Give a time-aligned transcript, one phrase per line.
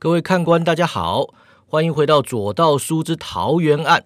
[0.00, 1.30] 各位看官，大家好，
[1.66, 4.04] 欢迎回到左道书之桃园案。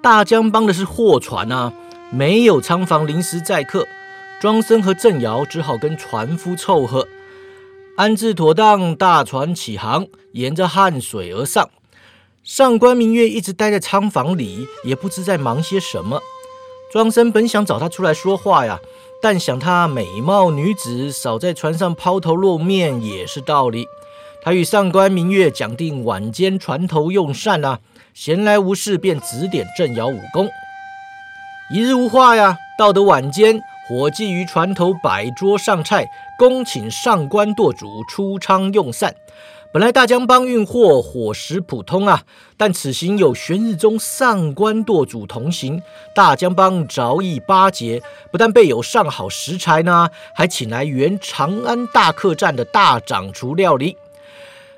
[0.00, 1.72] 大江帮的是货船啊，
[2.12, 3.84] 没有仓房临时载客，
[4.40, 7.08] 庄生和郑瑶只好跟船夫凑合，
[7.96, 11.68] 安置妥当，大船起航，沿着汉水而上。
[12.44, 16.20] 上官明月一直待在仓房里，也不知在忙些什么。
[16.92, 18.78] 庄生本想找他出来说话呀，
[19.20, 23.88] 但想他美貌女子，少在船上抛头露面也是道理。
[24.46, 27.80] 他与上官明月讲定晚间船头用膳啊，
[28.14, 30.48] 闲来无事便指点郑瑶武功。
[31.68, 39.12] 一日无话呀，到得晚间，伙计于船头摆桌上菜，恭请上官舵主出舱用膳。
[39.72, 42.22] 本来大江帮运货伙食普通啊，
[42.56, 45.82] 但此行有玄日宗上官舵主同行，
[46.14, 53.96] 大江帮着意巴结，不但备有上好食材呢，还请来原长安大客栈的大掌厨料理。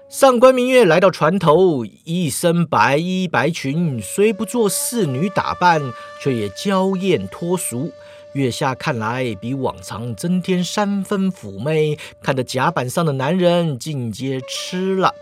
[0.08, 5.82] 上官明月来到船头，一身白衣白裙，虽不做侍女打扮，
[6.18, 7.92] 却也娇艳脱俗。
[8.32, 15.12] 月下看来，比往常增添三分妩媚，看得甲板上的男人尽皆吃了。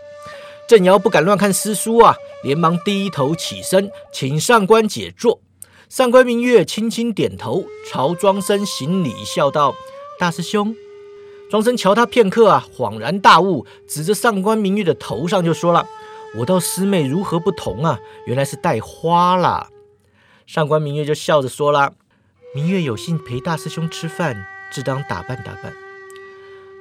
[0.69, 5.41] 郑瑶不敢乱看诗书啊，连忙低头起身，请上官姐坐。
[5.89, 9.75] 上官明月轻轻点头，朝庄生行礼，笑道
[10.17, 10.73] ：“大师兄。”
[11.49, 15.87] 庄生瞧他片刻啊，恍然大悟，指着上官明月的头上就说了
[16.37, 17.97] ：“我道师妹如何不同啊？
[18.25, 19.67] 原来是戴花了。”
[20.45, 21.93] 上官明月就笑着说了
[22.53, 24.35] ：“明月有幸陪大师兄吃饭，
[24.71, 25.73] 自当打扮打扮。”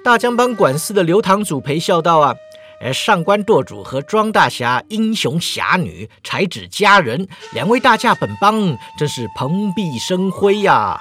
[0.02, 2.34] 大江帮管事的刘堂主陪笑道：“啊，
[2.80, 11.00] 而上官舵主和庄大侠英雄侠女，才子佳人，两位大驾本帮，真是蓬荜生辉呀！”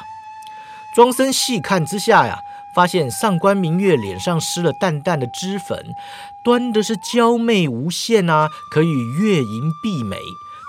[0.95, 2.38] 庄生细看之下呀。
[2.75, 5.95] 发现上官明月脸上施了淡淡的脂粉，
[6.43, 10.19] 端的是娇媚无限啊，可以月盈碧美。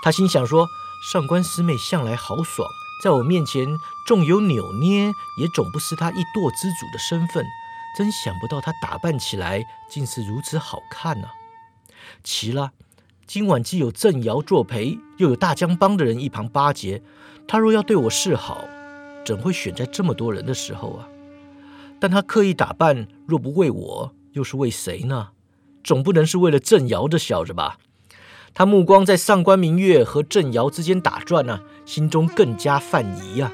[0.03, 0.65] 他心想说：
[1.11, 2.67] 上官师妹向来豪爽，
[3.03, 3.67] 在我面前
[4.07, 7.45] 纵有扭捏，也总不失她一舵之主的身份。
[7.97, 11.27] 真想不到她打扮起来竟是如此好看呢。
[12.23, 12.71] 奇了，
[13.25, 17.01] 今晚既有郑瑶作陪，又有大江帮的人一旁巴结，
[17.47, 18.63] 他若要对我示好，
[19.25, 21.07] 怎会选在这么多人的时候啊？
[21.99, 25.29] 但他刻意打扮，若不为我，又是为谁呢？
[25.83, 27.77] 总不能是为了郑瑶这小子吧？
[28.53, 33.51] 他目光在上官明月和郑瑶之间打转呢，心中更加犯疑呀。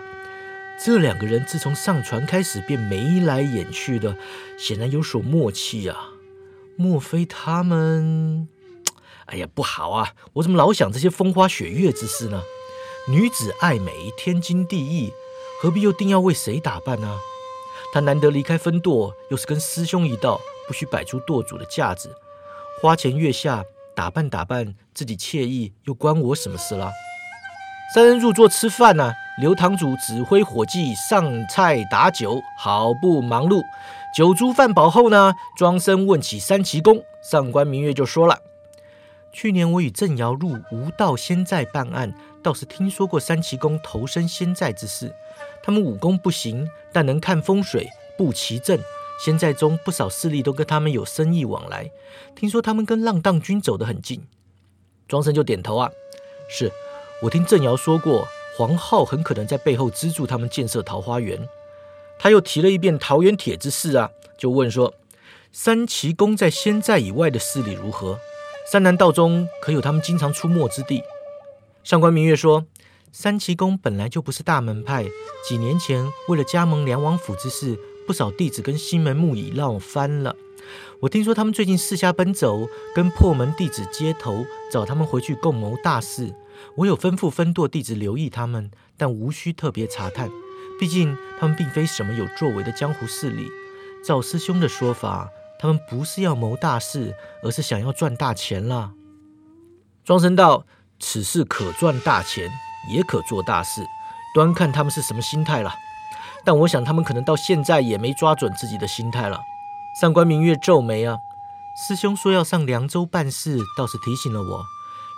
[0.83, 4.17] 这两个人自从上船开始便眉来眼去的，
[4.57, 5.95] 显然有所默契呀。
[6.75, 8.47] 莫非他们……
[9.27, 10.13] 哎呀，不好啊！
[10.33, 12.41] 我怎么老想这些风花雪月之事呢？
[13.07, 15.11] 女子爱美，天经地义，
[15.61, 17.19] 何必又定要为谁打扮呢？
[17.93, 22.09] 他难得离开分舵，又是跟师兄一道，不须摆出舵主的架子，
[22.81, 23.63] 花前月下
[23.95, 26.91] 打扮打扮自己惬意，又关我什么事啦？
[27.93, 33.61] 三人入座吃饭呢，刘堂主指挥伙计上菜打酒，好不忙碌。
[34.17, 38.39] 酒足饭饱后呢，庄生问起三奇功，上官明月就说了：
[39.31, 42.11] 去年我与郑瑶入无道仙寨办案，
[42.41, 45.13] 倒是听说过三奇功投身仙寨之事。
[45.63, 48.79] 他们武功不行，但能看风水、布奇阵。
[49.23, 51.89] 仙寨中不少势力都跟他们有生意往来。
[52.35, 54.21] 听说他们跟浪荡军走得很近。
[55.07, 55.89] 庄生就点头啊，
[56.49, 56.69] 是
[57.21, 61.47] 我听郑瑶说过，黄浩很可能在背后资助他们建设桃花源。
[62.19, 64.93] 他又提了一遍桃园帖之事啊，就问说：
[65.53, 68.19] 三奇宫在仙寨以外的势力如何？
[68.69, 71.01] 山南道中可有他们经常出没之地？
[71.83, 72.65] 上官明月说。
[73.15, 75.05] 三奇宫本来就不是大门派，
[75.47, 80.35] 几年前为了加盟梁王府之事，不少弟子跟西门木已闹翻了。
[80.99, 86.33] 我听说他们最近四下奔走，跟破门弟子接头，找他们回去共谋大事。
[86.75, 90.31] 我有吩咐分舵弟子留意他们，但无需特别查探，
[90.79, 93.47] 毕竟他们并非什么有作为的江湖势力。
[94.03, 95.29] 赵师兄的说法，
[95.59, 97.13] 他们不是要谋大事，
[97.43, 98.93] 而是想要赚大钱啦。
[100.03, 100.65] 庄生道：
[100.99, 102.49] 此事可赚大钱。
[102.87, 103.87] 也可做大事，
[104.33, 105.75] 端看他们是什么心态了。
[106.43, 109.41] 但我想他们可能到现在也没抓准自己的心态了。
[110.01, 111.19] 上官明月皱眉啊，
[111.87, 114.65] 师兄说要上凉州办事，倒是提醒了我。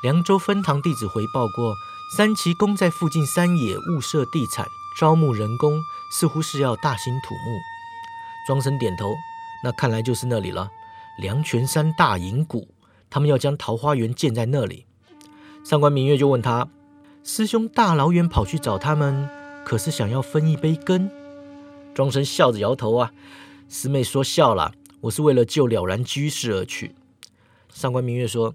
[0.03, 1.73] 凉州分堂弟子回报过，
[2.15, 4.67] 三奇宫在附近山野物色地产，
[4.99, 5.81] 招募人工，
[6.11, 7.59] 似乎是要大兴土木。
[8.45, 9.15] 庄生点头，
[9.63, 10.69] 那看来就是那里了。
[11.17, 12.67] 凉泉山大银谷，
[13.09, 14.85] 他们要将桃花源建在那里。
[15.63, 16.67] 上官明月就问他。
[17.27, 19.27] 师兄大老远跑去找他们，
[19.65, 21.09] 可是想要分一杯羹？
[21.95, 23.11] 庄生笑着摇头啊，
[23.67, 26.93] 师妹说笑了，我是为了救了然居士而去。
[27.73, 28.53] 上官明月说：“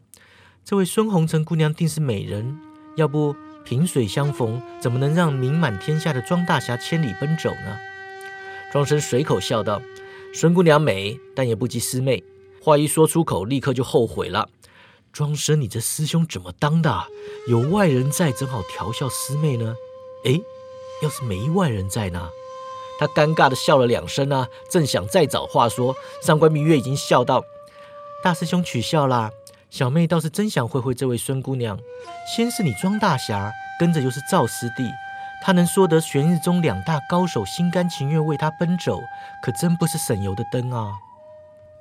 [0.64, 2.60] 这位孙红尘姑娘定是美人，
[2.94, 3.34] 要不
[3.64, 7.76] 萍水相逢，怎么能让名满天下的庄大侠千里奔走呢？”
[8.70, 9.82] 庄生随口笑道
[10.32, 12.22] ：“孙姑娘美，但也不及师妹。”
[12.62, 14.48] 话一说出口，立刻就后悔了。
[15.12, 17.04] 庄生，你这师兄怎么当的？
[17.48, 19.74] 有外人在，正好调笑师妹呢。
[20.24, 20.40] 诶，
[21.02, 22.30] 要是没外人在呢？
[22.98, 27.42] 他尴尬的笑了两声啊，正想再找话说，上官明月已经笑道
[28.22, 29.32] ：“大师兄取笑啦，
[29.68, 31.78] 小妹倒是真想会会这位孙姑娘。
[32.36, 34.88] 先是你庄大侠，跟着又是赵师弟，
[35.42, 39.00] 他能说得玄日中两大高手心甘情愿为他奔走，
[39.42, 40.92] 可真不是省油的灯啊。”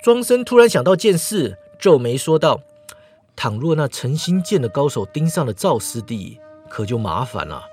[0.02, 2.62] 庄生突然想到件事，皱眉说道
[3.42, 6.38] ：“倘若那陈新剑的高手盯上了赵师弟，
[6.68, 7.70] 可就麻烦了。”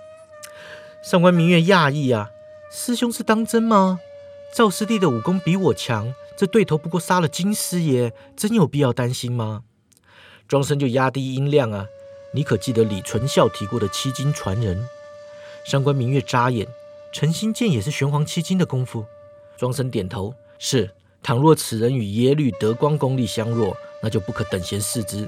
[1.04, 2.30] 上官明月讶异啊
[2.72, 4.00] ：“师兄是当真吗？
[4.54, 9.64] 赵师弟的武功比我强，这对头不过杀了金师爷，真有必要担心吗？”
[10.48, 11.86] 庄生就压低音量啊
[12.32, 14.88] ：“你可记得李存孝提过的七金传人？”
[15.68, 16.66] 上官明月眨眼
[17.12, 19.04] ：“陈新剑也是玄黄七金的功夫？”
[19.60, 20.90] 庄生点头：“是。”
[21.22, 25.28] 倘若此人与耶律德光功力相若，那就不可等闲视之。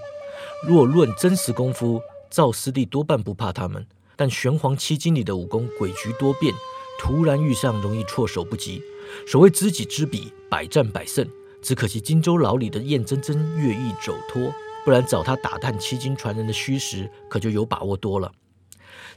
[0.67, 3.85] 若论真实功夫，赵师弟多半不怕他们。
[4.15, 6.53] 但玄黄七经里的武功诡谲多变，
[6.99, 8.81] 突然遇上容易措手不及。
[9.25, 11.27] 所谓知己知彼，百战百胜。
[11.61, 14.53] 只可惜荆州牢里的燕真真越狱走脱，
[14.85, 18.31] 不然找他打探七经传人的虚实，可就有把握多了。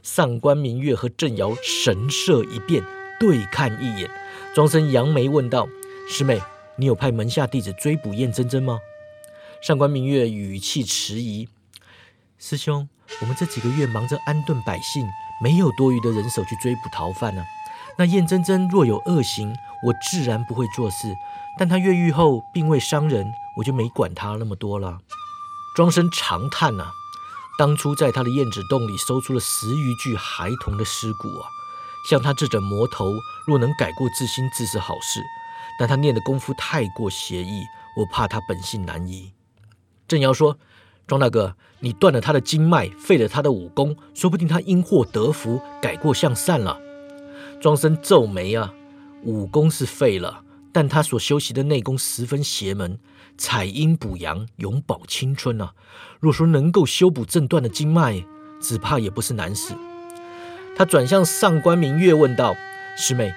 [0.01, 2.83] 上官明月和郑瑶神色一变，
[3.19, 4.09] 对看一眼。
[4.53, 5.67] 庄生扬眉问道
[6.09, 6.41] ：“师妹。”
[6.75, 8.79] 你有派门下弟子追捕燕真真吗？
[9.63, 11.47] 上官明月语气迟疑
[12.37, 12.89] ：“师兄，
[13.21, 15.07] 我们这几个月忙着安顿百姓，
[15.41, 17.41] 没有多余的人手去追捕逃犯呢。
[17.97, 19.55] 那燕真真若有恶行，
[19.85, 21.15] 我自然不会做事。
[21.57, 23.25] 但她越狱后并未伤人，
[23.55, 24.99] 我就没管她那么多了。”
[25.77, 26.91] 庄生长叹啊，
[27.57, 31.47] 当初在他的燕子洞里搜出了十余具孩童的尸骨啊！
[32.09, 33.05] 像他这种魔头，
[33.47, 35.23] 若能改过自新，自是好事。
[35.79, 37.63] 但他念的功夫太过邪异，
[37.95, 39.31] 我怕他本性难移。
[40.07, 40.57] 郑瑶说
[41.07, 46.79] ：“庄大哥，你断了他的经脉，废了他的武功，说不定他因祸得福，改过向善了。”
[47.61, 48.73] 庄生皱眉啊，
[49.23, 52.99] 武功是废了，但他所修习的内功十分邪门，
[53.37, 55.73] 采阴补阳，永葆青春啊。
[56.19, 58.23] 若说能够修补正断的经脉，
[58.61, 59.73] 只怕也不是难事。
[60.75, 62.55] 他转向上官明月问道
[62.97, 63.33] ：“师妹，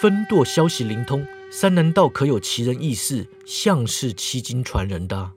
[0.00, 5.32] 分舵消息灵通。”山南道可有奇人异事，像是七经传人的？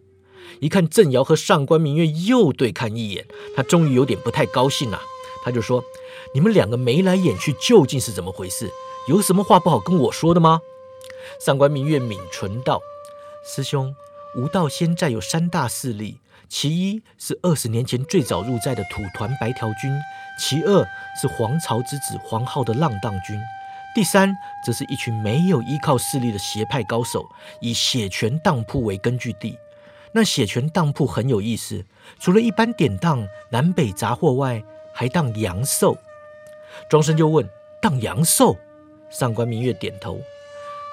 [0.63, 4.98] 一看郑瑶和上官明月又对看一眼，他终于有点不太高兴了。
[5.44, 5.83] 他就说
[6.33, 8.71] ：“你们两个眉来眼去，究竟是怎么回事？
[9.10, 10.62] 有什么话不好跟我说的吗？”
[11.38, 12.81] 上官明月抿唇道
[13.45, 13.94] ：“师兄，
[14.38, 19.92] 吴道仙寨有三大势力，其一是二十年前最早入寨的土团白条军，
[20.39, 20.88] 其二
[21.21, 23.38] 是皇朝之子黄浩的浪荡军。”
[23.94, 24.33] 第三，
[24.66, 29.59] 则是一群没有依靠势力的邪派高手，以血泉当铺为根据地。
[30.15, 31.83] 那血泉当铺很有意思，
[32.19, 34.63] 除了一般典当南北杂货外，
[34.94, 35.98] 还当阳寿。
[36.89, 37.48] 庄生就问：
[37.81, 38.56] 当阳寿？
[39.10, 40.21] 上官明月点头。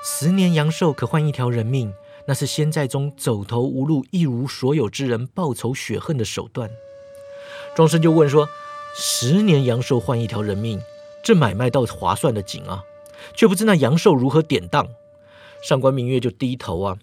[0.02, 1.92] 十年阳寿可换一条人命，
[2.26, 6.70] 那是仙寨中走投无路、一无所有之人报仇雪恨的手段。
[7.74, 8.48] 庄生就问说：
[8.96, 10.80] 十年阳寿换一条人命，
[11.22, 12.82] 这买卖倒划算的紧啊！
[13.34, 14.88] 却不知那阳寿如何典当，
[15.62, 16.96] 上官明月就低头啊。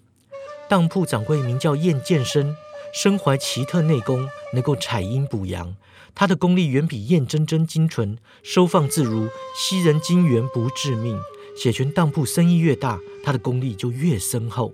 [0.68, 2.54] 当铺掌柜名叫燕剑生，
[2.92, 5.74] 身怀奇特内功，能够采阴补阳。
[6.14, 11.18] 他的功力远比燕真真精纯，收放自如，吸人精元不致命。
[11.56, 14.72] 血泉当铺生意越大，他的功力就越深厚。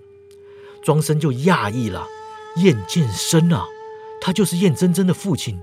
[0.83, 2.07] 庄生就讶异了，
[2.57, 3.65] 燕剑生啊，
[4.21, 5.61] 他就是燕真真的父亲。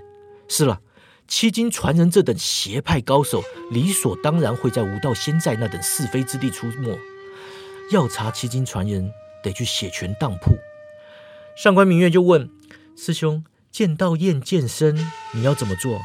[0.48, 0.82] 是了。
[1.28, 7.00] 七经传人这等邪派高手，理所当然会在武道仙寨那等是非之地出没。
[7.90, 9.10] 要查七经传人，
[9.44, 10.58] 得去血泉当铺。
[11.56, 12.50] 上官明月就问
[12.96, 14.96] 师兄：“见到燕剑生，
[15.34, 16.00] 你要怎么做？”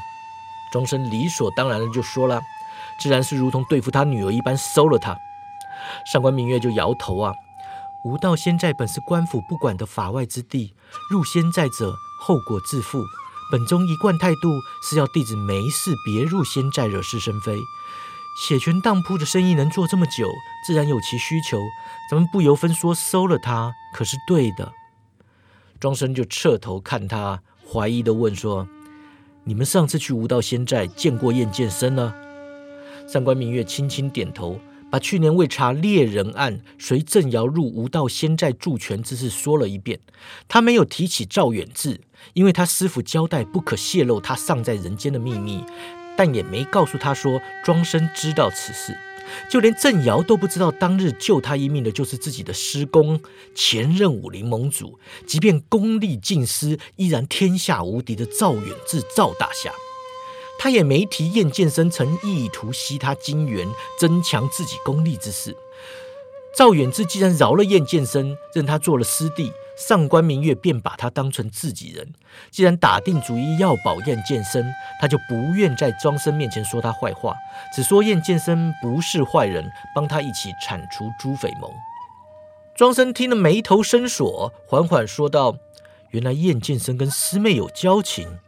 [0.73, 2.41] 庄生理所当然的就说了
[3.01, 5.17] ：“自然是如同对付他女儿一般，收了他。”
[6.13, 7.33] 上官明月就摇头啊
[8.05, 10.75] ：“无道仙寨本是官府不管的法外之地，
[11.11, 13.03] 入仙寨者后果自负。”
[13.53, 17.57] 本宗一贯态度是要弟子没事别入仙寨惹是生非。
[18.37, 20.31] 血泉当铺的生意能做这么久，
[20.67, 21.59] 自然有其需求。
[22.11, 24.73] 咱们不由分说收了他，可是对的。
[25.81, 28.69] 庄生就侧头看他，怀疑的问说
[29.45, 32.13] ：“你们上次去无道仙寨见过燕剑生呢？”
[33.09, 39.99] 上官明月轻轻点头，把去年为查猎人案随郑瑶入无道仙寨助权之事说了一遍。
[40.47, 42.03] 他没有提起赵远志，
[42.35, 45.65] 因为他师傅交代不可泄露他尚在人间的秘密，
[46.17, 48.97] 但也没告诉他说庄生知道此事。
[49.51, 53.21] 就连郑尧都不知道，当日救他一命的就是自己的师公，
[53.57, 59.73] 前任武林盟主，即便功力尽失，依然天下无敌的赵远志赵大侠。
[60.59, 63.69] 他也没提燕剑生曾意图吸他金元，
[63.99, 65.57] 增强自己功力之事。
[66.57, 72.13] 赵远志既然饶了燕剑生，认他做了师弟，上官明月便把他当成自己人。
[72.51, 74.65] 既然打定主意要保燕剑生，
[75.01, 77.35] 他就不愿在庄生面前说他坏话，
[77.75, 81.71] 只说燕剑生不是坏人，帮他一起铲除朱匪盟。
[82.75, 85.57] 庄生听了眉头深锁，缓缓说道
[86.11, 88.39] ：“原来燕剑生跟师妹有交情。”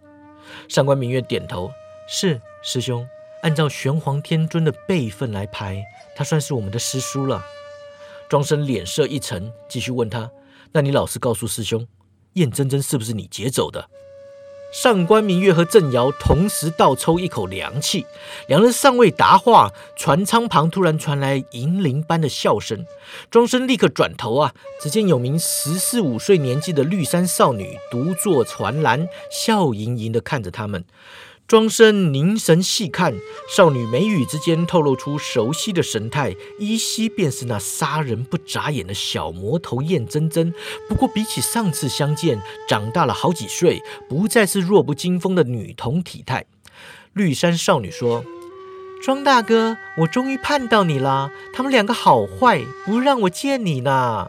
[0.68, 1.70] 上官明月点头。
[2.10, 3.06] 是师兄，
[3.42, 5.84] 按照玄黄天尊的辈分来排，
[6.16, 7.44] 他算是我们的师叔了。
[8.30, 10.30] 庄生脸色一沉，继续问他
[10.72, 11.86] ：“那你老实告诉师兄，
[12.34, 13.88] 燕真真是不是你劫走的？”
[14.70, 18.04] 上官明月和郑瑶同时倒抽一口凉气，
[18.48, 22.84] 两人尚未答话，船舱旁突然传来银铃般的笑声。
[23.30, 30.84] 庄生立刻转头啊，只见有名十四五岁年纪的绿衫少女独坐船栏，笑盈盈地看着他们。
[31.48, 33.14] 庄生凝神细看，
[33.48, 40.52] 少女眉宇之间透露出熟悉的神态，依稀便是那杀人不眨眼的小魔头燕真真。
[40.90, 42.38] 不过比起上次相见，
[42.68, 46.44] 长大了好几岁，不再是弱不禁风的女童体态。
[47.14, 48.22] 绿衫少女说
[49.02, 51.30] ：“庄大哥，我终于盼到你了。
[51.54, 54.26] 他们两个好坏，不让我见你呢。”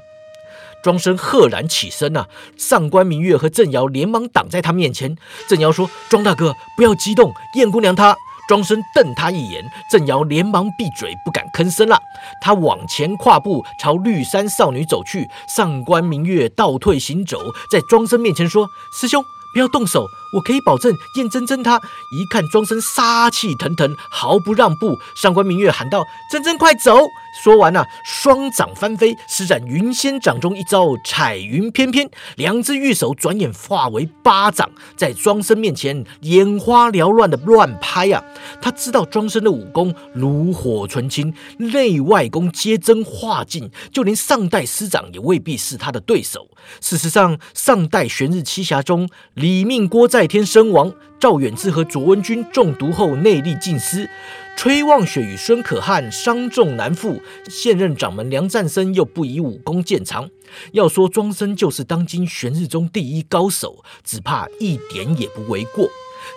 [0.84, 2.26] 庄生赫然起身呐，
[2.58, 5.16] 上官明月和郑瑶连忙挡在他面前。
[5.48, 8.16] 郑瑶说：“庄大哥，不要激动，燕姑娘她……”
[8.50, 12.00] 庄生瞪他一眼，郑瑶连忙闭嘴，不敢吭声了。
[12.42, 15.30] 他往前跨步，朝绿衫少女走去。
[15.48, 17.38] 上官明月倒退行走，
[17.72, 18.68] 在庄生面前说
[19.00, 20.06] ：“师兄。”不要动手，
[20.36, 20.96] 我可以保证。
[21.16, 21.82] 燕真真她
[22.12, 24.96] 一看庄生杀气腾腾，毫不让步。
[25.16, 27.00] 上官明月喊道：“真真快走！”
[27.44, 38.24] 说完啊，双掌翻飞，施展云仙掌中一招彩云翩翩，两只玉手转眼化为巴掌，在庄生面前眼花缭乱的乱拍啊！
[38.62, 46.48] 他知道庄生的武功炉火纯青，内外功皆真化尽，就连上代师长也未必是他的对手。
[46.82, 49.08] 事实上，上代玄日七侠中。
[49.34, 54.10] 李命郭在天身亡，赵远志和卓文君中毒后内力尽失，
[54.56, 60.30] 崔望雪与孙可汗伤重难复，现任掌门梁赞生又不以武功见长。
[60.72, 65.90] 要说庄生就是当今玄日宗第一高手，只怕一点也不为过。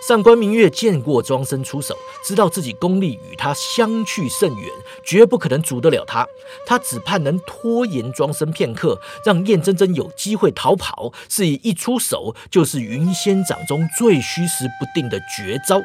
[0.07, 4.69] 上官明月见过庄生出手，知道自己功力与他相去甚远，
[5.03, 6.27] 绝不可能阻得了他。
[6.65, 11.11] 他只盼能拖延庄生片刻，让燕真真有机会逃跑。
[11.29, 15.81] 是以一出手就是云仙掌中最虚实不定的绝招。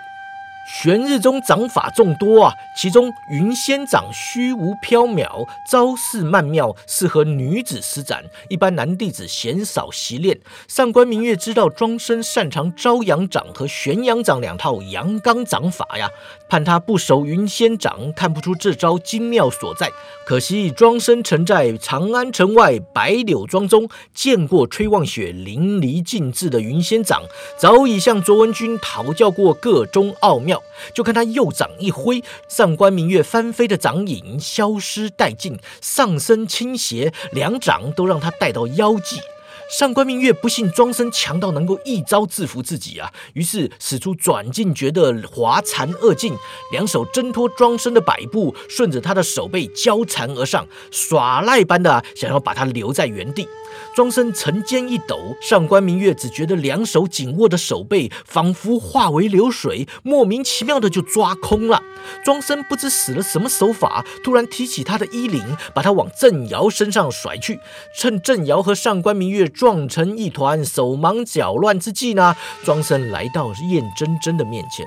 [0.70, 10.38] 玄日中掌法众多啊，其中云仙掌虚无缥缈，招式曼妙，适合女子施展，一般男弟子鲜少习练。
[10.68, 16.06] 上官明月知道庄生擅长朝阳掌和玄阳掌两套阳刚掌法呀，
[16.50, 19.90] 盼他不熟云仙掌，看不出这招精妙所在。
[20.26, 27.22] 可惜庄生曾在长安城外白柳庄中见过崔望雪淋漓尽致的云仙掌，
[27.56, 30.57] 早已向卓文君讨教过各中奥妙。
[30.92, 39.20] 就看他右掌一挥，上官明月翻飞的掌影消失殆尽，上身倾斜，两掌都让他带到腰际。
[39.68, 46.32] 上官明月不信庄生强到能够一招制服自己啊，于是使出转进诀的华禅二进，
[46.72, 53.46] 两手挣脱庄生的摆布，顺着他的手背交缠而上，耍赖般的想要把他留在原地。
[53.94, 61.82] 庄生沉肩一抖，上官明月只觉得两手紧握的手背仿佛化为流水，莫名其妙的就抓空了。
[62.24, 65.44] 庄生不知使了什么手法，突然提起他的衣领，
[65.74, 67.60] 把他往郑瑶身上甩去。
[67.94, 74.86] 趁郑瑶和上官明月撞成一团、手忙脚乱之际呢，庄生来到燕真真的面前。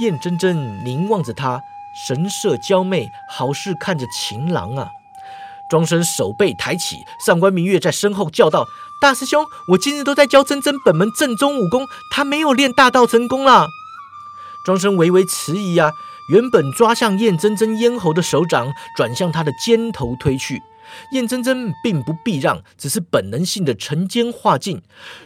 [0.00, 1.62] 燕真真凝望着他，
[2.06, 4.88] 神色娇媚，好似看着情郎啊。
[5.70, 8.66] 庄生手背抬起，上官明月在身后叫道
[9.00, 13.68] ：“大师兄，我今日都在教真真本门正宗武功，他没有练大道成功了。”
[14.66, 15.92] 庄生微微迟疑啊，
[16.32, 20.60] 原本抓向燕真真咽喉的手掌，转向她的肩头推去。
[21.12, 24.80] 燕真真并不避让，只是本能性的沉肩化劲。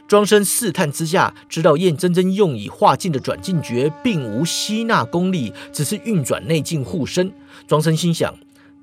[0.09, 7.33] 庄生试探之下，知道燕真真用以化劲的转劲诀并无吸纳功力，只是运转内劲护身。
[7.67, 8.35] 庄生心想。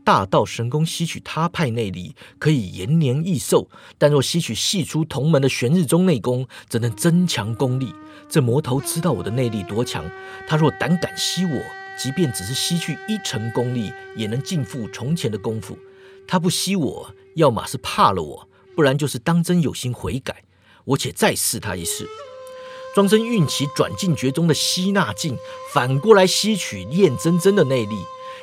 [0.03, 3.67] 大道神功吸取他派内力，可以延年益寿；
[3.98, 7.93] 但若吸取系出同门的玄日宗内功，则能增强功力。
[8.29, 10.10] 这魔头知道我的内力多强，
[10.48, 11.62] 他若胆敢吸我，
[12.01, 15.77] 即便只是吸去一成功力，也能尽复从前的功夫。
[16.27, 20.43] 他不吸我，要么是怕了我，不然就是当真有心悔改。
[20.86, 22.07] 我且再试他一试。
[22.96, 25.38] 庄生运起转进绝中的吸纳劲，
[25.74, 27.96] 反过来吸取燕真真的内力。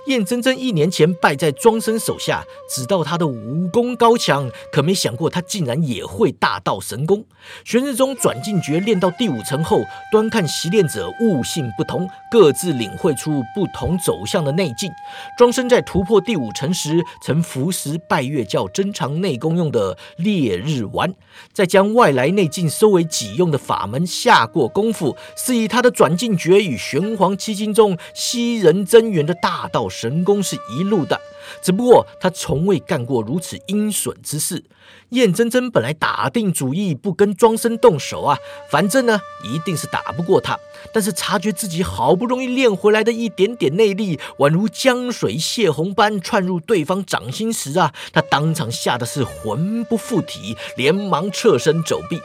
[0.07, 7.25] 燕真真一年前败在庄生手下，知道他的武功高强，可没想过他竟然也会大道神功。
[7.65, 9.83] 玄日宗转进诀练到第五层后，
[10.13, 14.91] 端看习练者悟性不同，各自领会出不同走向的内劲。
[15.39, 21.15] 庄生在突破第五层时，曾服食拜月教珍藏内功用的烈日丸，
[21.55, 29.89] 再将外来内劲收为己用的法门下过功夫，是以他的转进诀与玄黄七经中吸人真元的大道。
[30.01, 31.21] 神功是一路的，
[31.63, 34.65] 只不过他从未干过如此阴损之事。
[35.11, 38.37] 燕真真本来打定主意不跟庄生动手啊，
[38.69, 40.59] 反正呢一定是打不过他。
[40.93, 52.21] 但是察觉自己好不容易练回来的一点点内力，宛如江水泄洪般窜入对方掌心时啊，他当场吓得是魂不附体，连忙侧身走避。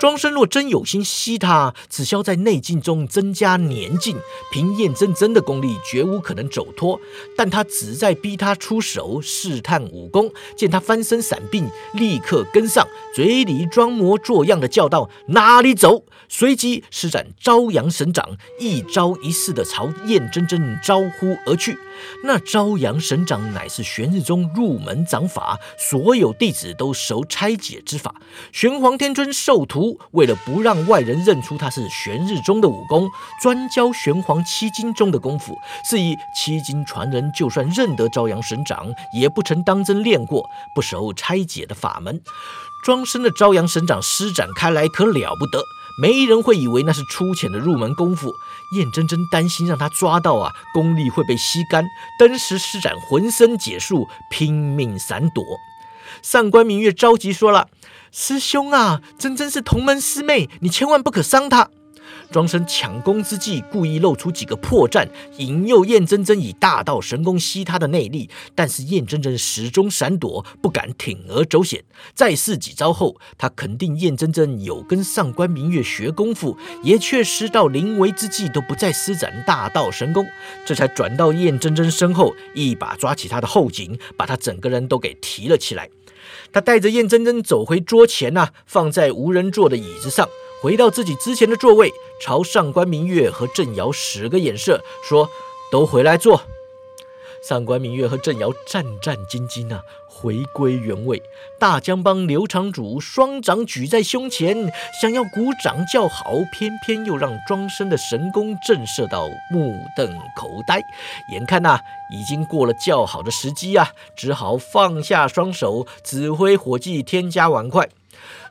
[0.00, 4.16] 庄生若真有心吸他，只消在内劲中增加年劲，
[4.50, 6.98] 凭燕真真的功力，绝无可能走脱。
[7.36, 21.76] 但他只在逼他出手试探武功，见他翻身闪避，立刻跟上，嘴里装模作样的叫道：“哪里走？”随即施展朝阳神掌，一招一式的朝燕真真招呼而去。
[22.24, 28.14] 那朝阳神掌乃是玄日宗入门掌法，所有弟子都熟拆解之法。
[28.52, 33.08] 玄黄天尊授徒，为了不让外人认出他是玄日宗的武功，
[33.42, 35.56] 专教玄黄七经中的功夫。
[35.88, 42.20] 是以七经传人就算认得朝阳神掌，也不曾当真练过，不熟拆解的法门。
[42.84, 45.62] 庄生的朝阳神掌施展开来，可了不得。
[46.00, 48.32] 没人会以为那是粗浅的入门功夫。
[48.76, 51.84] 燕真真担心让他抓到啊，功力会被吸干，
[52.18, 55.44] 登时施展浑身解数，拼命闪躲。
[56.22, 57.68] 上官明月着急说了
[58.12, 61.70] ：“师兄啊，真真是同门师妹，你千万不可伤她。”
[62.32, 68.30] 庄生抢功之际，故意露出几个破绽，引诱燕真真以大道神功吸他的内力。
[68.54, 71.82] 但是燕真真始终闪躲，不敢铤而走险。
[72.14, 80.24] 再试几招后，他肯定燕真真有跟上官明月学功夫，也确实到临危之际都不再施展大道神功，
[80.64, 85.88] 这才转到燕真真身后，一把抓起她的后颈，把她整个人都给提了起来。
[86.52, 90.28] 他带着燕真真走回桌前呐，放在无人坐的椅子上。
[90.62, 91.90] 回到自己之前的座位，
[92.20, 95.26] 朝上官明月和郑瑶使个眼色，说
[95.72, 96.42] ：“都回来坐。”
[97.42, 101.22] 上官明月和郑瑶战战兢兢啊，回归原位。
[101.58, 110.82] 大江帮刘长主双掌举在胸前，想要鼓掌叫好，偏偏又让庄生的神功震慑到目瞪口呆。
[111.32, 117.88] 眼看呐，已经过了叫好的时机啊，只好放下双手，指挥伙计添加碗筷。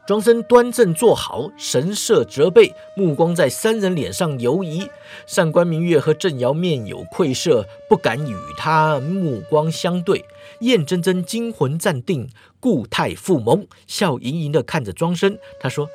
[0.10, 4.89] 庄生端正坐好，神色责备，目光在三人脸上游移。
[5.28, 10.26] 上官明月和郑瑶面有愧色，不敢与他目光相对。
[10.62, 12.28] 燕真真惊魂暂定，
[12.60, 15.38] 固态复萌，笑盈盈地看着庄生。
[15.60, 15.88] 他说：“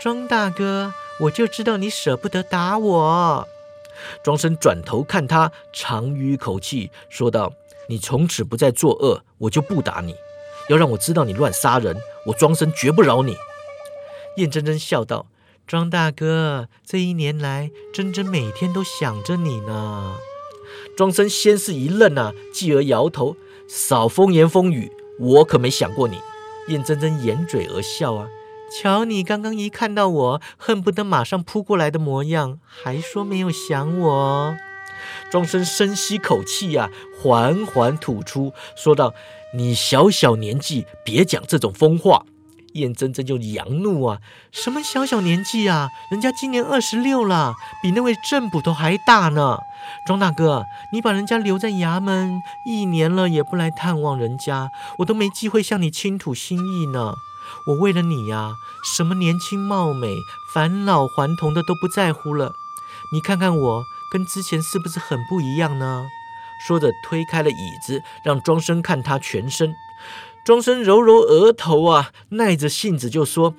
[0.00, 3.46] 庄大哥，我就知道你舍不得打我。”
[4.24, 7.52] 庄生转头看他，长吁口气，说道
[7.86, 10.14] ：“你从此不再作恶，我就不打你。
[10.70, 13.36] 要让我知道你乱杀人，我庄生绝不饶你。”
[14.38, 15.26] 燕真真笑道
[15.66, 20.16] ：“庄大哥，这一年来，真真每天都想着你呢。”
[20.96, 23.36] 庄生先是一愣啊，继而摇头
[23.68, 26.20] ：“少风言风语，我可没想过你。”
[26.68, 28.28] 燕真真掩嘴而笑啊
[28.70, 34.56] ：“瞧你刚刚一看到我，恨不得马上扑过来的模样，还说没有想我。”
[35.32, 39.14] 庄生深吸口气呀，缓缓吐出，说道
[39.56, 42.24] ：“你小小年纪，别讲这种疯话。”
[42.74, 44.18] 眼睁睁就扬怒啊！
[44.52, 49.58] 什么小小年纪啊，人家今年二十六了，比那位郑捕头还大呢。
[50.06, 57.14] 庄大哥，你把人家留在衙门一年了，也不来探望人家，我都没机会向你倾吐心意呢。
[57.66, 58.52] 我为了你呀，
[58.96, 60.16] 什么年轻貌美、
[60.52, 62.52] 返老还童的都不在乎了。
[63.12, 66.06] 你看看我，跟之前是不是很不一样呢？
[66.66, 69.74] 说着推开了椅子，让庄生看他全身。
[70.48, 73.54] 庄生揉揉额头啊，耐着性子就说：“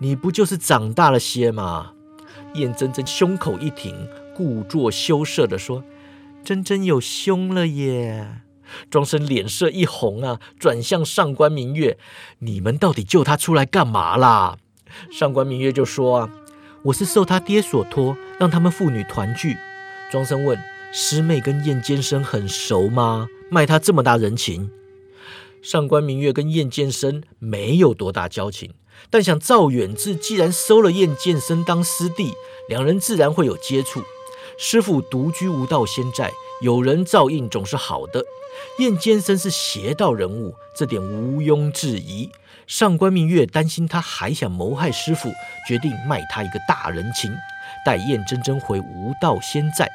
[0.00, 1.92] 你不就是长大了些吗？”
[2.56, 5.84] 燕真真胸口一挺，故作羞涩的说
[6.42, 8.40] ：“真真有胸了耶。”
[8.88, 11.98] 庄生脸色一红啊，转向上官明月
[12.40, 14.56] ：“你们到底救他出来干嘛啦？”
[15.12, 16.30] 上官明月就说：“啊，
[16.84, 19.58] 我是受他爹所托，让他们父女团聚。”
[20.10, 20.58] 庄生问
[20.90, 23.28] ：“师妹跟燕监生很熟吗？
[23.50, 24.70] 卖他这么大人情？”
[25.64, 28.74] 上官明月跟燕剑生没有多大交情，
[29.08, 32.34] 但想赵远志既然收了燕剑生当师弟，
[32.68, 34.02] 两人自然会有接触。
[34.58, 38.22] 师傅独居无道仙寨，有人照应总是好的。
[38.78, 42.30] 燕剑生是邪道人物，这点毋庸置疑。
[42.66, 45.32] 上官明月担心他还想谋害师傅，
[45.66, 47.34] 决定卖他一个大人情，
[47.86, 49.88] 带燕真真回无道仙寨。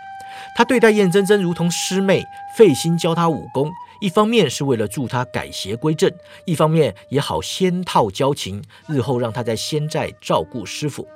[0.55, 2.23] 他对待燕真真如同师妹，
[2.55, 3.71] 费心教她武功。
[4.01, 6.09] 一方面是为了助她改邪归正，
[6.45, 11.07] 一方面也好先套交情，日后让她在仙寨照顾师傅。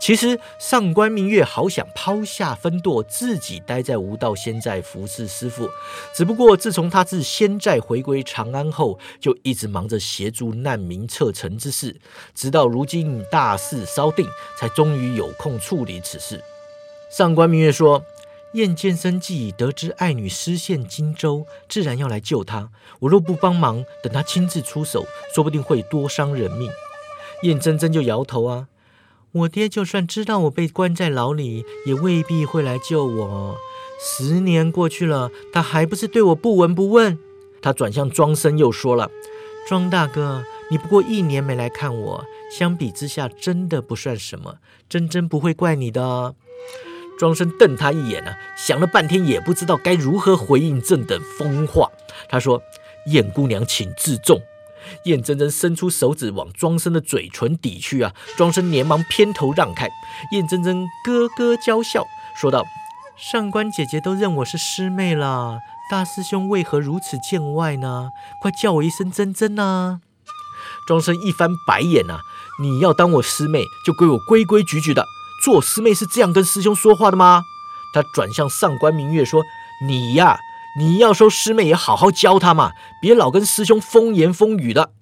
[0.00, 5.68] 其实上官明月好想抛下分舵，自己待在无道仙寨服侍师傅。
[6.14, 12.00] 只不过自从他自仙寨回归长安后，就一直忙着协助难民撤城之事，
[12.34, 14.26] 直到如今大事稍定，
[14.58, 16.40] 才终于有空处理此事。
[17.10, 18.02] 上官明月说。
[18.54, 22.70] 燕剑生既已得知爱女失陷荆州，自然要来救她。
[23.00, 26.70] 我若不帮忙，等他亲自出手，说不定会多伤人命。
[27.42, 28.68] 燕真真就摇头啊，
[29.32, 33.56] 我爹就算知道我被关在牢里，也未必会来救我。
[33.98, 37.18] 十年过去了，他还不是对我不闻不问。
[37.62, 39.10] 他转向庄生又说了
[39.68, 44.56] ：“庄大哥，你不过一年没来看我，相比之下，真的不算什么。
[44.88, 46.34] 真真不会怪你的。”
[47.22, 51.88] 庄生瞪他一眼啊，想了半天也不知道该如何回应这等疯话。
[52.28, 52.60] 他说
[53.06, 54.42] ：“燕姑娘，请自重。”
[55.06, 59.88] 燕真真伸出手指往庄生的嘴唇抵去啊，庄生连忙偏头让开。
[60.32, 62.04] 燕真真咯咯娇笑，
[62.34, 62.64] 说道
[63.16, 65.60] ：“上官姐姐都认我是师妹了，
[65.92, 68.10] 大师兄为何如此见外呢？
[68.40, 70.00] 快叫我一声真真啊！”
[70.88, 72.18] 庄生一翻白眼啊，
[72.60, 75.06] 你要当我师妹，就归我规规矩矩的。
[75.42, 77.42] 做师妹是这样跟师兄说话的吗？
[77.92, 79.42] 他转向上官明月说
[79.86, 80.38] ：“你呀，
[80.78, 84.92] 你要收师妹也好好教她嘛，别老跟师兄风言风语的。”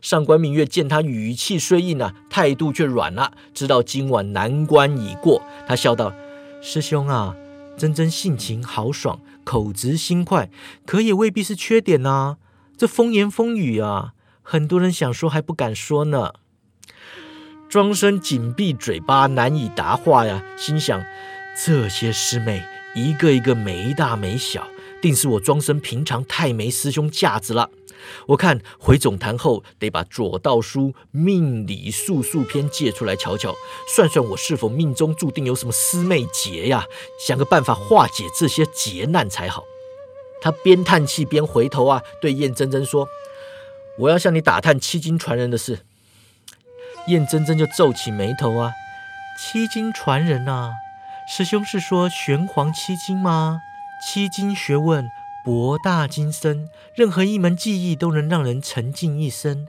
[0.00, 6.14] 上官明月见他语气虽硬啊，态度却软了，知道今晚难关已过，他笑道
[6.62, 7.34] ：“师兄啊，
[7.76, 10.48] 真真性情豪爽，口直心快，
[10.86, 12.36] 可也未必是缺点呐。
[12.78, 16.30] 这风言风语啊，很多人想说还不敢说呢。”
[17.70, 20.42] 庄生紧闭嘴巴，难以答话呀。
[20.56, 21.00] 心想：
[21.64, 22.60] 这些师妹
[22.96, 24.66] 一个一个没大没小，
[25.00, 27.70] 定是我庄生平常太没师兄架子了。
[28.26, 33.54] 我看回总坛后，得把左道书命理术数篇借出来瞧瞧，
[33.94, 36.84] 算算我是否命中注定有什么师妹劫呀？
[37.24, 39.62] 想个办法化解这些劫难才好。
[40.42, 43.06] 他边叹气边回头啊，对燕真真说
[43.96, 45.78] ：“我要向你打探七经传人的事。”
[47.06, 48.72] 燕真真就皱起眉头啊，
[49.38, 50.74] 七经传人啊，
[51.26, 53.62] 师兄是说玄黄七经吗？
[54.02, 55.10] 七经学问
[55.44, 59.66] 博大精深，任何一门技艺都能让人沉浸一生。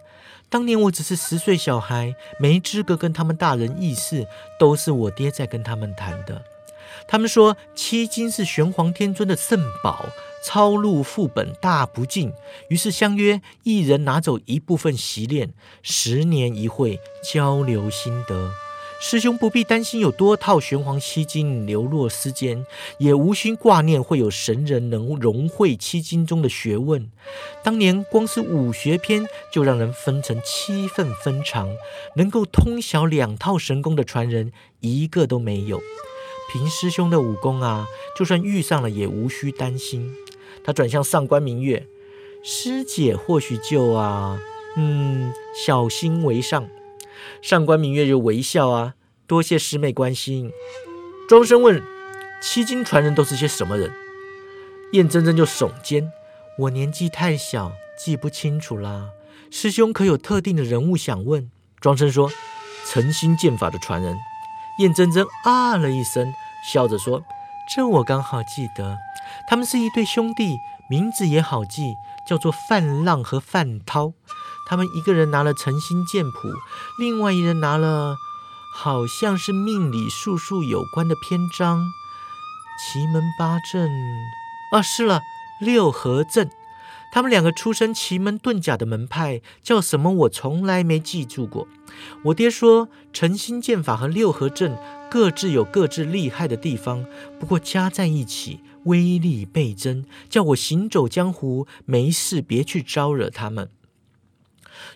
[0.50, 4.28] 当年我只是十岁小孩，没资格跟他们大人议事，
[4.60, 6.44] 都是我爹在跟他们谈的。
[7.08, 10.06] 他们说七经是玄黄天尊的圣宝。
[10.44, 12.34] 抄录副本大不敬，
[12.70, 18.52] 于是相约一人拿走一部分习练，十年一会交流心得。
[19.04, 22.64] 师兄不必担心有多套玄黄七经流落世间，
[23.00, 27.10] 也无需挂念会有神人能融会七经中的学问。
[27.64, 31.76] 当年光是武学篇就让人分成七份分长，
[32.16, 34.52] 能够通晓两套神功的传人
[34.82, 35.82] 一个都没有。
[36.54, 40.14] 凭师兄的武功啊，就算遇上了也无需担心。
[40.64, 41.88] 他转向上官明月，
[42.44, 44.40] 师姐或许就啊，
[44.78, 45.34] 嗯，
[45.66, 46.68] 小心为上。
[47.42, 48.96] 上官明月就微笑啊，
[49.28, 50.52] 多谢师妹关心。
[51.28, 51.82] 庄生问：
[52.42, 53.92] 七经传人都是些什么人？
[54.94, 56.12] 燕真真就耸肩：
[56.60, 59.10] 我年纪太小，记不清楚啦。
[59.50, 61.50] 师兄可有特定的人物想问？
[61.80, 62.30] 庄生说：
[62.86, 64.18] 诚心剑法的传人。
[64.80, 66.34] 燕真真啊了一声，
[66.72, 67.22] 笑着说：
[67.76, 68.98] 这我刚好记得。
[69.48, 70.58] 他们是一对兄弟，
[70.90, 71.96] 名字也好记，
[72.28, 74.14] 叫做范浪和范涛。
[74.68, 76.50] 他们一个人拿了诚心剑谱，
[77.00, 78.16] 另外一人拿了
[78.74, 81.84] 好像是命理术数有关的篇章。
[82.80, 83.90] 奇门八阵，
[84.72, 85.22] 啊，是了，
[85.60, 86.50] 六合阵。
[87.14, 90.10] 他们两个出身奇门遁甲的门派叫什么？
[90.12, 91.68] 我从来没记住过。
[92.24, 94.78] 我爹说诚心剑法和六合阵
[95.12, 97.06] 各自有各自厉害的地方，
[97.38, 103.70] 不过加在一起，威力倍增，叫我行走江湖没事别去招惹他们。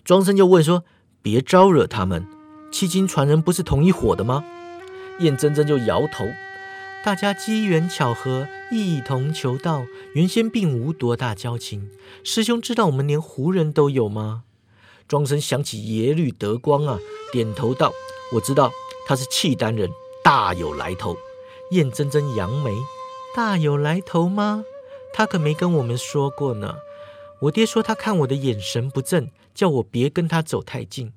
[0.02, 0.84] 庄生就问说
[1.20, 2.26] ：“别招惹他们，
[2.72, 4.42] 七金传人不是同一伙的吗？”
[5.20, 6.24] 燕真真就摇头
[7.04, 11.90] ：“大家机缘巧合，一同求道，原先并无多大交情。
[12.24, 14.44] 师兄知道我们连胡人都有吗？”
[15.06, 16.98] 庄生想起耶律德光啊，
[17.30, 17.92] 点头道
[18.32, 18.72] ：“我知道
[19.06, 19.90] 他是契丹人。”
[20.26, 21.16] 大有来头，
[21.70, 22.74] 燕真真扬眉，
[23.36, 24.64] 大有来头吗？
[25.14, 26.74] 他可没跟我们说过呢。
[27.42, 31.12] 我爹说他看我的眼神不正，叫我别跟他走太近。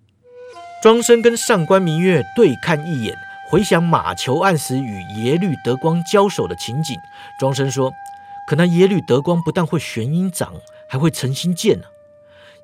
[0.84, 3.18] 庄生跟上官明月对看一眼，
[3.50, 6.96] 回想马球案时与耶律德光交手的情景，
[7.40, 7.92] 庄生说
[8.48, 10.54] ：“可那耶律德光不但会玄阴掌，
[10.88, 11.88] 还会陈心剑呢。”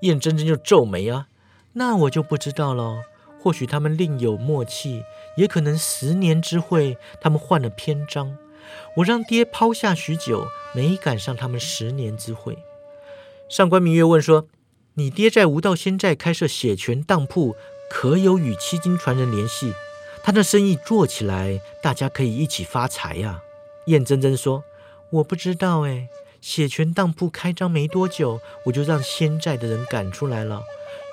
[0.02, 1.26] 燕真真就皱眉啊，
[1.74, 3.02] 那我就不知道了。
[3.46, 5.04] 或许他们另有默契。
[5.38, 8.36] 也可能十年之会，他们换了篇章。
[8.96, 12.58] 我让爹抛下许久，没赶上他们十年之会。
[13.48, 14.48] 上官明月问说
[14.96, 17.56] ：“你爹在无道仙寨开设血泉当铺，
[17.88, 19.76] 可有与七金传人联系？
[20.24, 23.44] 他的生意做起来，大家可以一起发财呀。”
[23.86, 24.64] 燕真真说
[25.12, 26.08] ：“我不知道哎，
[26.42, 30.64] 血泉当铺开张没多久，我就让仙寨的人赶出来了。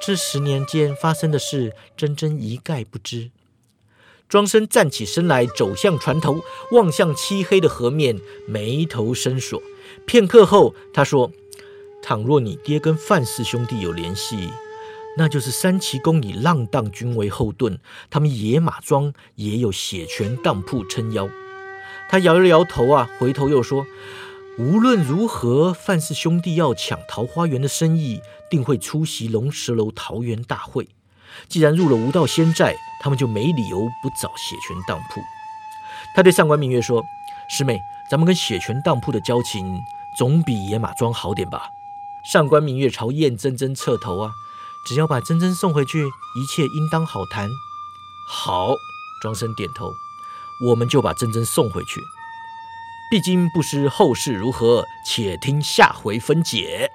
[0.04, 3.30] 这十年间发生的事，真真一概不知。”
[4.28, 9.62] 庄生站起身来，走向船头，望向漆黑的河面，眉头深锁。
[10.06, 11.30] 片刻后，他说
[12.02, 14.48] ：“倘若你爹跟范氏兄弟有联系，
[15.18, 21.28] 那就是三奇宫以浪荡军为后盾，他们野马庄也有血泉当铺撑腰。”
[22.08, 23.86] 他摇了摇头啊，回头又说
[24.58, 30.88] ：“无论如何，范氏兄弟要抢桃花源的生意，定会出席龙石楼桃园大会。”
[31.48, 35.22] 既然入了无道仙寨，他们就没理由不找血泉当铺。
[36.14, 37.02] 他对上官明月说
[37.48, 39.80] ：“师妹，咱们跟血泉当铺的交情，
[40.18, 41.70] 总比野马庄好点吧？”
[42.30, 44.32] 上官明月朝燕真真侧头啊，
[44.86, 46.04] 只要把真真送回去，
[46.36, 47.48] 一切应当好谈。
[48.28, 48.74] 好，
[49.22, 49.90] 庄生点头，
[50.66, 52.02] 我们就把真真送回去。
[53.12, 56.90] 毕竟不知后事如何，且听下回分解。